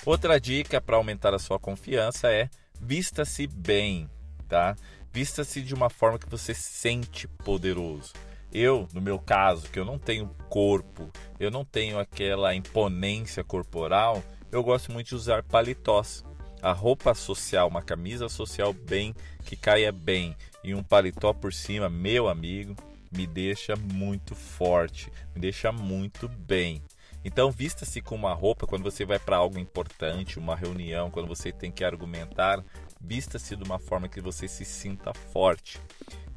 Outra 0.04 0.38
dica 0.38 0.80
para 0.82 0.96
aumentar 0.96 1.32
a 1.32 1.38
sua 1.38 1.58
confiança 1.58 2.30
é 2.30 2.50
vista-se 2.78 3.46
bem, 3.46 4.10
tá? 4.54 4.76
Vista-se 5.12 5.60
de 5.60 5.74
uma 5.74 5.90
forma 5.90 6.16
que 6.16 6.30
você 6.30 6.54
sente 6.54 7.26
poderoso. 7.26 8.12
Eu, 8.52 8.88
no 8.94 9.00
meu 9.00 9.18
caso, 9.18 9.68
que 9.68 9.80
eu 9.80 9.84
não 9.84 9.98
tenho 9.98 10.28
corpo, 10.48 11.10
eu 11.40 11.50
não 11.50 11.64
tenho 11.64 11.98
aquela 11.98 12.54
imponência 12.54 13.42
corporal, 13.42 14.22
eu 14.52 14.62
gosto 14.62 14.92
muito 14.92 15.08
de 15.08 15.16
usar 15.16 15.42
paletós. 15.42 16.24
A 16.62 16.70
roupa 16.70 17.14
social, 17.14 17.66
uma 17.66 17.82
camisa 17.82 18.28
social 18.28 18.72
bem, 18.72 19.12
que 19.44 19.56
caia 19.56 19.90
bem, 19.90 20.36
e 20.62 20.72
um 20.72 20.84
paletó 20.84 21.32
por 21.32 21.52
cima, 21.52 21.90
meu 21.90 22.28
amigo, 22.28 22.76
me 23.10 23.26
deixa 23.26 23.74
muito 23.74 24.36
forte, 24.36 25.10
me 25.34 25.40
deixa 25.40 25.72
muito 25.72 26.28
bem. 26.28 26.80
Então, 27.24 27.50
vista-se 27.50 28.00
com 28.00 28.14
uma 28.14 28.34
roupa 28.34 28.66
quando 28.66 28.84
você 28.84 29.04
vai 29.04 29.18
para 29.18 29.36
algo 29.36 29.58
importante, 29.58 30.38
uma 30.38 30.54
reunião, 30.54 31.10
quando 31.10 31.26
você 31.26 31.50
tem 31.50 31.72
que 31.72 31.82
argumentar, 31.82 32.62
vista-se 33.06 33.54
de 33.54 33.62
uma 33.62 33.78
forma 33.78 34.08
que 34.08 34.20
você 34.20 34.48
se 34.48 34.64
sinta 34.64 35.12
forte. 35.12 35.80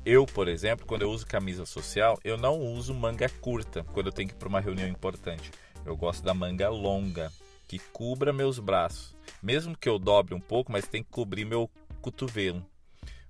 Eu, 0.05 0.25
por 0.25 0.47
exemplo, 0.47 0.85
quando 0.85 1.01
eu 1.01 1.11
uso 1.11 1.25
camisa 1.25 1.65
social, 1.65 2.19
eu 2.23 2.37
não 2.37 2.59
uso 2.59 2.93
manga 2.93 3.29
curta 3.41 3.83
quando 3.93 4.07
eu 4.07 4.11
tenho 4.11 4.29
que 4.29 4.35
ir 4.35 4.37
para 4.37 4.47
uma 4.47 4.59
reunião 4.59 4.87
importante. 4.87 5.51
Eu 5.85 5.95
gosto 5.95 6.23
da 6.23 6.33
manga 6.33 6.69
longa, 6.69 7.31
que 7.67 7.79
cubra 7.79 8.33
meus 8.33 8.59
braços. 8.59 9.15
Mesmo 9.41 9.77
que 9.77 9.87
eu 9.87 9.97
dobre 9.97 10.33
um 10.33 10.39
pouco, 10.39 10.71
mas 10.71 10.87
tem 10.87 11.03
que 11.03 11.09
cobrir 11.09 11.45
meu 11.45 11.69
cotovelo. 12.01 12.65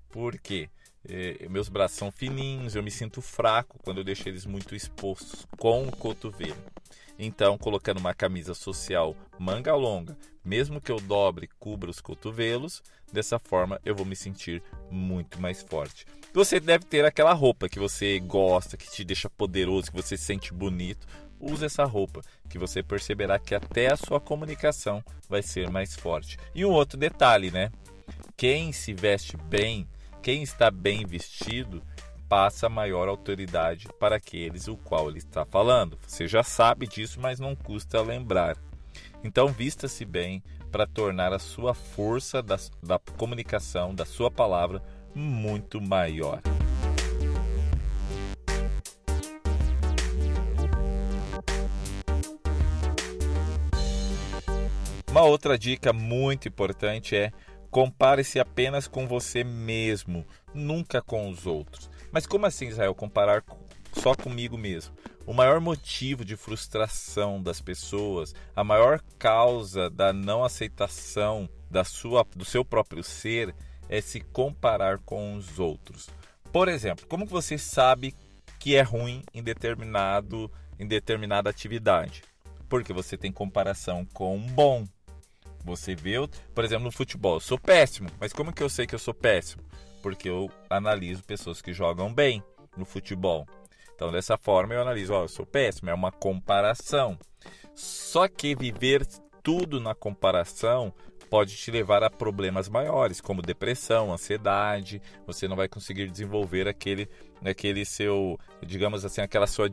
Por 0.09 0.39
quê? 0.39 0.69
Eh, 1.09 1.47
meus 1.49 1.69
braços 1.69 1.97
são 1.97 2.11
fininhos, 2.11 2.75
eu 2.75 2.83
me 2.83 2.91
sinto 2.91 3.21
fraco 3.21 3.79
quando 3.83 3.99
eu 3.99 4.03
deixo 4.03 4.27
eles 4.27 4.45
muito 4.45 4.75
expostos 4.75 5.47
com 5.57 5.87
o 5.87 5.95
cotovelo. 5.95 6.61
Então, 7.19 7.57
colocando 7.57 7.99
uma 7.99 8.13
camisa 8.13 8.53
social 8.53 9.15
manga 9.39 9.73
longa, 9.73 10.17
mesmo 10.43 10.79
que 10.79 10.91
eu 10.91 10.99
dobre 10.99 11.49
cubra 11.59 11.89
os 11.89 11.99
cotovelos, 11.99 12.83
dessa 13.11 13.39
forma 13.39 13.81
eu 13.83 13.95
vou 13.95 14.05
me 14.05 14.15
sentir 14.15 14.61
muito 14.91 15.41
mais 15.41 15.63
forte. 15.63 16.05
Você 16.33 16.59
deve 16.59 16.85
ter 16.85 17.03
aquela 17.05 17.33
roupa 17.33 17.67
que 17.67 17.79
você 17.79 18.19
gosta, 18.19 18.77
que 18.77 18.91
te 18.91 19.03
deixa 19.03 19.29
poderoso, 19.29 19.89
que 19.89 19.97
você 19.97 20.15
se 20.15 20.25
sente 20.25 20.53
bonito. 20.53 21.07
Use 21.39 21.65
essa 21.65 21.83
roupa, 21.83 22.21
que 22.49 22.59
você 22.59 22.83
perceberá 22.83 23.39
que 23.39 23.55
até 23.55 23.91
a 23.91 23.97
sua 23.97 24.19
comunicação 24.19 25.03
vai 25.29 25.41
ser 25.41 25.69
mais 25.69 25.95
forte. 25.95 26.37
E 26.53 26.65
um 26.65 26.71
outro 26.71 26.97
detalhe, 26.97 27.49
né? 27.51 27.71
Quem 28.35 28.71
se 28.71 28.93
veste 28.93 29.37
bem, 29.37 29.87
quem 30.27 30.43
está 30.43 30.69
bem 30.69 31.05
vestido, 31.05 31.81
passa 32.27 32.67
maior 32.67 33.07
autoridade 33.07 33.87
para 33.97 34.17
aqueles 34.17 34.67
o 34.67 34.75
qual 34.75 35.07
ele 35.07 35.19
está 35.19 35.45
falando. 35.45 35.97
Você 36.05 36.27
já 36.27 36.43
sabe 36.43 36.85
disso, 36.85 37.17
mas 37.21 37.39
não 37.39 37.55
custa 37.55 38.01
lembrar. 38.01 38.57
Então, 39.23 39.47
vista-se 39.47 40.03
bem 40.03 40.43
para 40.69 40.85
tornar 40.85 41.31
a 41.31 41.39
sua 41.39 41.73
força 41.73 42.43
da, 42.43 42.57
da 42.83 42.99
comunicação, 42.99 43.95
da 43.95 44.03
sua 44.05 44.29
palavra, 44.29 44.83
muito 45.15 45.79
maior. 45.79 46.41
Uma 55.09 55.23
outra 55.23 55.57
dica 55.57 55.93
muito 55.93 56.49
importante 56.49 57.15
é 57.15 57.31
compare-se 57.69 58.39
apenas 58.39 58.87
com 58.87 59.07
você 59.07 59.43
mesmo, 59.43 60.25
nunca 60.53 61.01
com 61.01 61.29
os 61.29 61.45
outros. 61.45 61.89
Mas 62.11 62.25
como 62.25 62.45
assim, 62.45 62.67
Israel, 62.67 62.95
comparar 62.95 63.43
só 63.93 64.15
comigo 64.15 64.57
mesmo? 64.57 64.95
O 65.25 65.33
maior 65.33 65.59
motivo 65.59 66.23
de 66.23 66.37
frustração 66.37 67.41
das 67.41 67.59
pessoas, 67.59 68.33
a 68.55 68.63
maior 68.63 69.01
causa 69.19 69.89
da 69.89 70.13
não 70.13 70.43
aceitação 70.43 71.49
da 71.69 71.83
sua, 71.83 72.25
do 72.35 72.45
seu 72.45 72.63
próprio 72.63 73.03
ser 73.03 73.53
é 73.89 73.99
se 73.99 74.21
comparar 74.21 74.99
com 74.99 75.35
os 75.35 75.59
outros. 75.59 76.09
Por 76.51 76.67
exemplo, 76.67 77.05
como 77.07 77.25
você 77.25 77.57
sabe 77.57 78.15
que 78.59 78.75
é 78.75 78.81
ruim 78.81 79.21
em 79.33 79.43
determinado 79.43 80.49
em 80.79 80.87
determinada 80.87 81.49
atividade? 81.49 82.23
Porque 82.69 82.93
você 82.93 83.17
tem 83.17 83.31
comparação 83.31 84.05
com 84.13 84.35
um 84.35 84.47
bom. 84.47 84.85
Você 85.67 85.93
vê, 85.93 86.15
por 86.55 86.63
exemplo, 86.63 86.85
no 86.85 86.91
futebol, 86.91 87.35
eu 87.35 87.39
sou 87.39 87.59
péssimo, 87.59 88.09
mas 88.19 88.33
como 88.33 88.51
que 88.51 88.63
eu 88.63 88.69
sei 88.69 88.87
que 88.87 88.95
eu 88.95 88.99
sou 88.99 89.13
péssimo? 89.13 89.63
porque 90.07 90.29
eu 90.29 90.49
analiso 90.69 91.21
pessoas 91.23 91.61
que 91.61 91.73
jogam 91.73 92.13
bem 92.13 92.43
no 92.77 92.85
futebol. 92.85 93.45
Então, 93.93 94.11
dessa 94.11 94.37
forma, 94.37 94.73
eu 94.73 94.81
analiso, 94.81 95.13
ó, 95.13 95.23
eu 95.23 95.27
sou 95.27 95.45
péssimo, 95.45 95.89
é 95.89 95.93
uma 95.93 96.13
comparação. 96.13 97.19
Só 97.75 98.27
que 98.27 98.55
viver 98.55 99.05
tudo 99.43 99.79
na 99.81 99.95
comparação 99.95 100.93
pode 101.29 101.57
te 101.57 101.69
levar 101.71 102.03
a 102.03 102.09
problemas 102.09 102.69
maiores, 102.69 103.19
como 103.19 103.41
depressão, 103.41 104.13
ansiedade. 104.13 105.01
Você 105.25 105.45
não 105.45 105.57
vai 105.57 105.67
conseguir 105.67 106.09
desenvolver 106.09 106.69
aquele, 106.69 107.09
aquele 107.43 107.83
seu, 107.83 108.39
digamos 108.65 109.03
assim, 109.03 109.19
aquela 109.19 109.45
sua, 109.45 109.67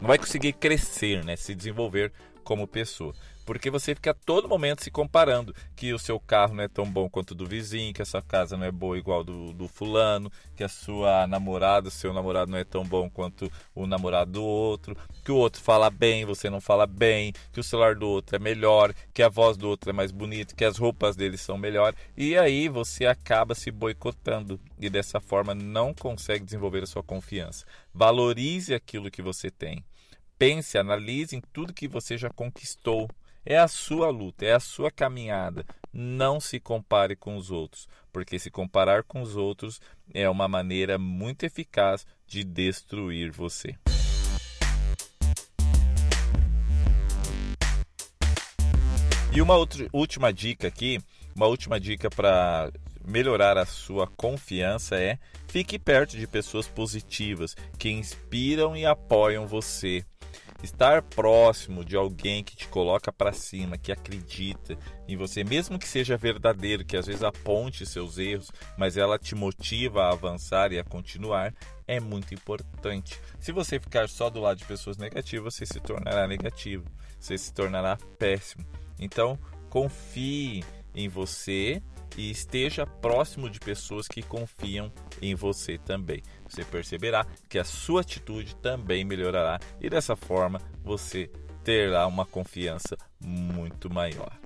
não 0.00 0.08
vai 0.08 0.16
conseguir 0.16 0.54
crescer, 0.54 1.22
né, 1.22 1.36
se 1.36 1.54
desenvolver 1.54 2.12
como 2.42 2.66
pessoa 2.66 3.14
porque 3.44 3.70
você 3.70 3.94
fica 3.94 4.10
a 4.10 4.14
todo 4.14 4.48
momento 4.48 4.82
se 4.82 4.90
comparando 4.90 5.54
que 5.76 5.92
o 5.92 5.98
seu 5.98 6.18
carro 6.18 6.54
não 6.54 6.64
é 6.64 6.68
tão 6.68 6.84
bom 6.84 7.08
quanto 7.08 7.32
o 7.32 7.34
do 7.34 7.46
vizinho, 7.46 7.92
que 7.92 8.02
a 8.02 8.06
sua 8.06 8.22
casa 8.22 8.56
não 8.56 8.64
é 8.64 8.72
boa 8.72 8.98
igual 8.98 9.22
do, 9.22 9.52
do 9.52 9.68
fulano, 9.68 10.30
que 10.56 10.64
a 10.64 10.68
sua 10.68 11.26
namorada, 11.26 11.88
o 11.88 11.90
seu 11.90 12.12
namorado 12.12 12.50
não 12.50 12.58
é 12.58 12.64
tão 12.64 12.84
bom 12.84 13.08
quanto 13.10 13.50
o 13.74 13.86
namorado 13.86 14.32
do 14.32 14.44
outro, 14.44 14.96
que 15.24 15.32
o 15.32 15.36
outro 15.36 15.60
fala 15.60 15.90
bem, 15.90 16.24
você 16.24 16.48
não 16.48 16.60
fala 16.60 16.86
bem, 16.86 17.32
que 17.52 17.60
o 17.60 17.64
celular 17.64 17.94
do 17.94 18.08
outro 18.08 18.36
é 18.36 18.38
melhor, 18.38 18.94
que 19.12 19.22
a 19.22 19.28
voz 19.28 19.56
do 19.56 19.68
outro 19.68 19.90
é 19.90 19.92
mais 19.92 20.10
bonita, 20.10 20.54
que 20.54 20.64
as 20.64 20.78
roupas 20.78 21.16
dele 21.16 21.36
são 21.36 21.58
melhores, 21.58 21.98
e 22.16 22.36
aí 22.36 22.68
você 22.68 23.06
acaba 23.06 23.54
se 23.54 23.70
boicotando 23.70 24.60
e 24.78 24.88
dessa 24.88 25.20
forma 25.20 25.54
não 25.54 25.92
consegue 25.92 26.44
desenvolver 26.44 26.82
a 26.82 26.86
sua 26.86 27.02
confiança. 27.02 27.64
Valorize 27.92 28.74
aquilo 28.74 29.10
que 29.10 29.22
você 29.22 29.50
tem. 29.50 29.84
Pense, 30.38 30.76
analise 30.76 31.36
em 31.36 31.40
tudo 31.52 31.72
que 31.72 31.86
você 31.86 32.18
já 32.18 32.28
conquistou 32.28 33.08
é 33.44 33.58
a 33.58 33.68
sua 33.68 34.08
luta, 34.10 34.44
é 34.44 34.52
a 34.52 34.60
sua 34.60 34.90
caminhada. 34.90 35.64
Não 35.92 36.40
se 36.40 36.58
compare 36.58 37.14
com 37.14 37.36
os 37.36 37.50
outros, 37.50 37.88
porque 38.12 38.38
se 38.38 38.50
comparar 38.50 39.02
com 39.02 39.20
os 39.20 39.36
outros 39.36 39.80
é 40.12 40.28
uma 40.28 40.48
maneira 40.48 40.98
muito 40.98 41.44
eficaz 41.44 42.06
de 42.26 42.42
destruir 42.42 43.30
você. 43.30 43.76
E 49.32 49.42
uma 49.42 49.56
outra, 49.56 49.88
última 49.92 50.32
dica 50.32 50.68
aqui, 50.68 51.00
uma 51.34 51.46
última 51.46 51.78
dica 51.80 52.08
para 52.08 52.72
melhorar 53.04 53.58
a 53.58 53.66
sua 53.66 54.06
confiança 54.06 54.96
é 54.96 55.18
fique 55.48 55.78
perto 55.78 56.16
de 56.16 56.26
pessoas 56.26 56.66
positivas 56.66 57.54
que 57.78 57.90
inspiram 57.90 58.76
e 58.76 58.86
apoiam 58.86 59.46
você. 59.46 60.04
Estar 60.64 61.02
próximo 61.02 61.84
de 61.84 61.94
alguém 61.94 62.42
que 62.42 62.56
te 62.56 62.66
coloca 62.68 63.12
para 63.12 63.34
cima, 63.34 63.76
que 63.76 63.92
acredita 63.92 64.78
em 65.06 65.14
você, 65.14 65.44
mesmo 65.44 65.78
que 65.78 65.86
seja 65.86 66.16
verdadeiro, 66.16 66.86
que 66.86 66.96
às 66.96 67.04
vezes 67.04 67.22
aponte 67.22 67.84
seus 67.84 68.16
erros, 68.16 68.50
mas 68.78 68.96
ela 68.96 69.18
te 69.18 69.34
motiva 69.34 70.04
a 70.04 70.12
avançar 70.12 70.72
e 70.72 70.78
a 70.78 70.82
continuar, 70.82 71.54
é 71.86 72.00
muito 72.00 72.32
importante. 72.32 73.20
Se 73.38 73.52
você 73.52 73.78
ficar 73.78 74.08
só 74.08 74.30
do 74.30 74.40
lado 74.40 74.56
de 74.56 74.64
pessoas 74.64 74.96
negativas, 74.96 75.54
você 75.54 75.66
se 75.66 75.78
tornará 75.80 76.26
negativo, 76.26 76.86
você 77.20 77.36
se 77.36 77.52
tornará 77.52 77.98
péssimo. 78.18 78.64
Então, 78.98 79.38
confie 79.68 80.64
em 80.94 81.10
você 81.10 81.82
e 82.16 82.30
esteja 82.30 82.86
próximo 82.86 83.50
de 83.50 83.58
pessoas 83.58 84.06
que 84.06 84.22
confiam 84.22 84.92
em 85.20 85.34
você 85.34 85.78
também. 85.78 86.22
Você 86.48 86.64
perceberá 86.64 87.26
que 87.48 87.58
a 87.58 87.64
sua 87.64 88.02
atitude 88.02 88.56
também 88.56 89.04
melhorará 89.04 89.58
e 89.80 89.88
dessa 89.88 90.14
forma 90.16 90.60
você 90.82 91.30
terá 91.62 92.06
uma 92.06 92.26
confiança 92.26 92.96
muito 93.20 93.92
maior. 93.92 94.38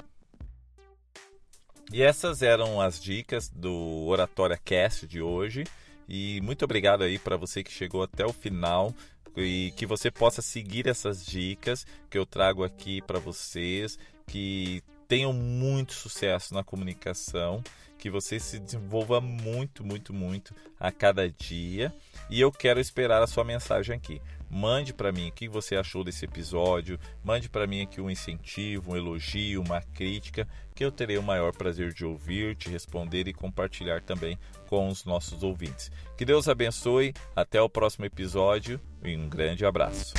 E 1.93 2.03
essas 2.03 2.43
eram 2.43 2.81
as 2.81 3.01
dicas 3.01 3.49
do 3.49 4.07
Oratória 4.07 4.59
Cast 4.63 5.07
de 5.07 5.23
hoje. 5.23 5.65
E 6.07 6.41
muito 6.43 6.65
obrigado 6.65 7.03
aí 7.03 7.19
para 7.19 7.37
você 7.37 7.63
que 7.63 7.73
chegou 7.73 8.03
até 8.03 8.25
o 8.25 8.33
final 8.33 8.95
e 9.37 9.73
que 9.77 9.87
você 9.87 10.11
possa 10.11 10.43
seguir 10.43 10.87
essas 10.87 11.25
dicas 11.25 11.87
que 12.11 12.19
eu 12.19 12.27
trago 12.27 12.65
aqui 12.65 13.01
para 13.03 13.19
vocês, 13.19 13.99
que 14.27 14.83
tenham 15.09 15.33
muito 15.33 15.95
sucesso 15.95 16.55
na 16.55 16.63
comunicação, 16.63 17.65
que 17.99 18.11
você 18.11 18.39
se 18.39 18.59
desenvolva 18.61 19.21
muito, 19.21 19.85
muito, 19.85 20.13
muito 20.13 20.55
a 20.79 20.93
cada 20.93 21.29
dia. 21.29 21.93
E 22.31 22.41
eu 22.41 22.53
quero 22.53 22.79
esperar 22.79 23.23
a 23.23 23.27
sua 23.27 23.43
mensagem 23.43 23.97
aqui. 23.97 24.21
Mande 24.51 24.95
para 24.95 25.13
mim 25.13 25.29
o 25.29 25.33
que 25.33 25.49
você 25.49 25.77
achou 25.77 26.03
desse 26.03 26.25
episódio, 26.25 26.99
mande 27.23 27.51
para 27.51 27.67
mim 27.67 27.83
aqui 27.83 28.01
um 28.01 28.09
incentivo, 28.09 28.93
um 28.93 28.97
elogio, 28.97 29.61
uma 29.61 29.83
crítica, 29.83 30.49
que 30.75 30.83
eu 30.83 30.91
terei 30.91 31.19
o 31.19 31.23
maior 31.23 31.53
prazer 31.53 31.93
de 31.93 32.05
ouvir, 32.05 32.57
te 32.57 32.71
responder 32.71 33.29
e 33.29 33.35
compartilhar 33.35 34.01
também 34.01 34.39
com 34.67 34.89
os 34.89 35.05
nossos 35.05 35.43
ouvintes. 35.43 35.91
Que 36.17 36.25
Deus 36.25 36.49
abençoe, 36.49 37.13
até 37.37 37.61
o 37.61 37.69
próximo 37.69 38.07
episódio 38.07 38.81
e 39.05 39.15
um 39.17 39.29
grande 39.29 39.67
abraço. 39.67 40.15